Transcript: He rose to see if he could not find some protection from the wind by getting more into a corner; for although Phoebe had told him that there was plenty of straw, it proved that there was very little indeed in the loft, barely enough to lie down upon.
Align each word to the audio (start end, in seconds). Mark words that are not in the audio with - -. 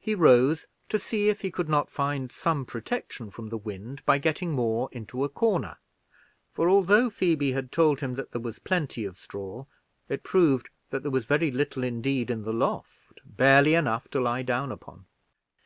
He 0.00 0.14
rose 0.14 0.66
to 0.88 0.98
see 0.98 1.28
if 1.28 1.42
he 1.42 1.50
could 1.50 1.68
not 1.68 1.90
find 1.90 2.32
some 2.32 2.64
protection 2.64 3.30
from 3.30 3.50
the 3.50 3.58
wind 3.58 4.02
by 4.06 4.16
getting 4.16 4.52
more 4.52 4.88
into 4.90 5.22
a 5.22 5.28
corner; 5.28 5.76
for 6.54 6.70
although 6.70 7.10
Phoebe 7.10 7.52
had 7.52 7.70
told 7.70 8.00
him 8.00 8.14
that 8.14 8.32
there 8.32 8.40
was 8.40 8.58
plenty 8.58 9.04
of 9.04 9.18
straw, 9.18 9.66
it 10.08 10.22
proved 10.22 10.70
that 10.88 11.02
there 11.02 11.12
was 11.12 11.26
very 11.26 11.50
little 11.50 11.84
indeed 11.84 12.30
in 12.30 12.40
the 12.44 12.54
loft, 12.54 13.20
barely 13.26 13.74
enough 13.74 14.08
to 14.12 14.20
lie 14.22 14.40
down 14.42 14.72
upon. 14.72 15.04